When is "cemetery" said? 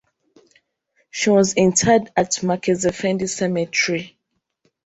3.29-4.17